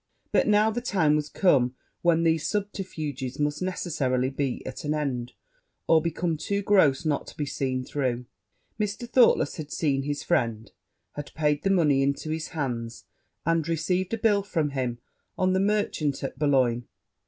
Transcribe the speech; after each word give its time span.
But 0.31 0.47
now 0.47 0.71
the 0.71 0.81
time 0.81 1.15
was 1.15 1.29
come 1.29 1.75
when 2.01 2.23
the 2.23 2.39
subterfuges 2.39 3.37
must 3.39 3.61
necessarily 3.61 4.31
be 4.31 4.65
at 4.65 4.83
an 4.83 4.95
end, 4.95 5.33
or 5.87 6.01
become 6.01 6.37
too 6.37 6.63
gross 6.63 7.05
not 7.05 7.27
to 7.27 7.37
be 7.37 7.45
seen 7.45 7.85
through. 7.85 8.25
Mr. 8.79 9.07
Thoughtless 9.07 9.57
had 9.57 9.71
seen 9.71 10.01
his 10.01 10.23
friend 10.23 10.71
had 11.13 11.31
paid 11.35 11.61
the 11.61 11.69
money 11.69 12.01
into 12.01 12.31
his 12.31 12.47
hands, 12.47 13.05
and 13.45 13.69
received 13.69 14.11
a 14.11 14.17
bill 14.17 14.41
from 14.41 14.71
him 14.71 14.97
on 15.37 15.53
the 15.53 15.59
merchant 15.59 16.23
at 16.23 16.39
Bologne. 16.39 16.87